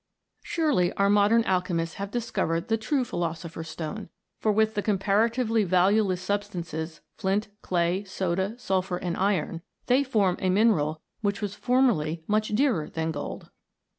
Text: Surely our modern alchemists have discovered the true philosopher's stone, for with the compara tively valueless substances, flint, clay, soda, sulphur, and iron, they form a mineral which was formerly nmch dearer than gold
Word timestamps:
Surely 0.41 0.91
our 0.93 1.11
modern 1.11 1.43
alchemists 1.45 1.97
have 1.97 2.09
discovered 2.09 2.69
the 2.69 2.75
true 2.75 3.05
philosopher's 3.05 3.69
stone, 3.69 4.09
for 4.39 4.51
with 4.51 4.73
the 4.73 4.81
compara 4.81 5.29
tively 5.29 5.63
valueless 5.63 6.23
substances, 6.23 7.01
flint, 7.17 7.49
clay, 7.61 8.03
soda, 8.03 8.55
sulphur, 8.57 8.97
and 8.97 9.15
iron, 9.15 9.61
they 9.85 10.03
form 10.03 10.37
a 10.39 10.49
mineral 10.49 11.03
which 11.21 11.39
was 11.39 11.53
formerly 11.53 12.23
nmch 12.27 12.55
dearer 12.55 12.89
than 12.89 13.11
gold 13.11 13.49